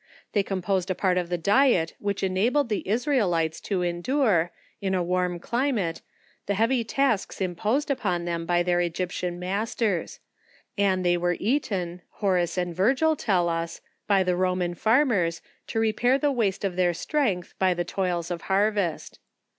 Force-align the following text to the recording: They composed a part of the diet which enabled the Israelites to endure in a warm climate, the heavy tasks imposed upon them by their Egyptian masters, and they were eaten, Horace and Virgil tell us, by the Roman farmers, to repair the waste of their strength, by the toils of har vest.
They 0.33 0.41
composed 0.41 0.89
a 0.89 0.95
part 0.95 1.19
of 1.19 1.29
the 1.29 1.37
diet 1.37 1.93
which 1.99 2.23
enabled 2.23 2.69
the 2.69 2.87
Israelites 2.89 3.61
to 3.61 3.83
endure 3.83 4.51
in 4.81 4.95
a 4.95 5.03
warm 5.03 5.39
climate, 5.39 6.01
the 6.47 6.55
heavy 6.55 6.83
tasks 6.83 7.39
imposed 7.39 7.91
upon 7.91 8.25
them 8.25 8.47
by 8.47 8.63
their 8.63 8.81
Egyptian 8.81 9.37
masters, 9.37 10.19
and 10.75 11.05
they 11.05 11.17
were 11.17 11.37
eaten, 11.39 12.01
Horace 12.13 12.57
and 12.57 12.75
Virgil 12.75 13.15
tell 13.15 13.47
us, 13.47 13.79
by 14.07 14.23
the 14.23 14.35
Roman 14.35 14.73
farmers, 14.73 15.39
to 15.67 15.79
repair 15.79 16.17
the 16.17 16.31
waste 16.31 16.65
of 16.65 16.77
their 16.77 16.95
strength, 16.95 17.53
by 17.59 17.75
the 17.75 17.85
toils 17.85 18.31
of 18.31 18.41
har 18.41 18.71
vest. 18.71 19.19